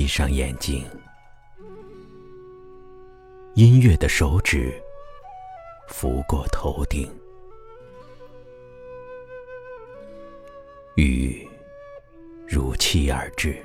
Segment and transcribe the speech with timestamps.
[0.00, 0.82] 闭上眼睛，
[3.52, 4.72] 音乐的手指
[5.88, 7.06] 拂过头顶，
[10.96, 11.46] 雨
[12.48, 13.62] 如期而至，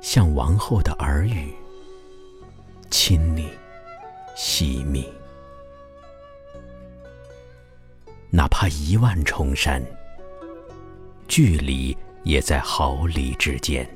[0.00, 1.54] 像王后的耳语，
[2.90, 3.48] 亲昵
[4.34, 5.08] 细密。
[8.32, 9.80] 哪怕一万重山，
[11.28, 13.88] 距离也在毫厘之间。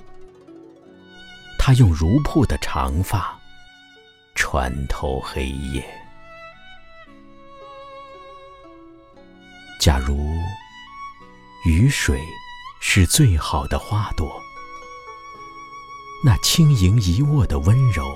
[1.63, 3.39] 他用如瀑的长发
[4.35, 5.85] 穿透黑夜。
[9.79, 10.35] 假如
[11.67, 12.19] 雨水
[12.81, 14.41] 是最好的花朵，
[16.25, 18.11] 那轻盈一握的温柔，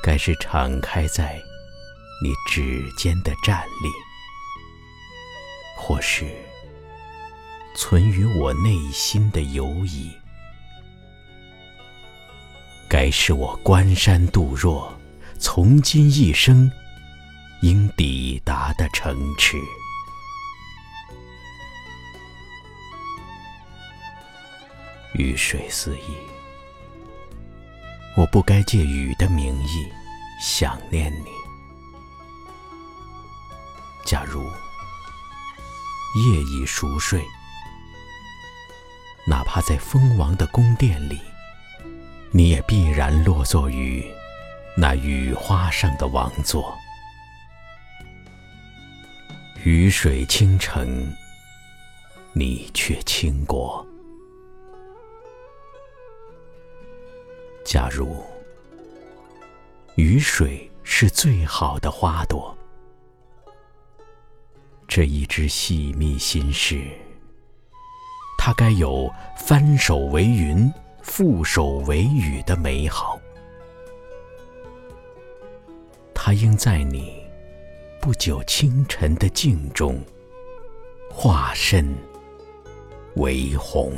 [0.00, 1.36] 该是敞开在
[2.22, 3.90] 你指尖的站立。
[5.76, 6.24] 或是
[7.76, 10.08] 存于我内心的游移，
[12.96, 14.88] 该是我关山度若，
[15.40, 16.70] 从今一生
[17.60, 19.56] 应抵达的城池。
[25.14, 26.14] 雨水肆意，
[28.16, 29.88] 我不该借雨的名义
[30.40, 31.26] 想念你。
[34.06, 34.40] 假如。
[36.16, 37.20] 夜已熟睡，
[39.26, 41.18] 哪怕在蜂王的宫殿里，
[42.36, 44.04] 你也必然落座于
[44.76, 46.76] 那雨花上的王座。
[49.62, 51.14] 雨水倾城，
[52.32, 53.86] 你却倾国。
[57.64, 58.20] 假如
[59.94, 62.52] 雨水是最好的花朵。
[64.88, 66.84] 这一支细密心事，
[68.36, 70.68] 它该有翻手为云，
[71.04, 73.20] 覆手为雨的美好。
[76.14, 77.22] 它应在你
[78.00, 80.02] 不久清晨的镜中，
[81.10, 81.94] 化身
[83.16, 83.92] 为虹。